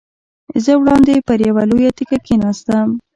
زه 0.63 0.71
وړاندې 0.81 1.25
پر 1.27 1.39
یوه 1.47 1.63
لویه 1.69 1.91
تیږه 1.97 2.17
کېناستم. 2.27 2.87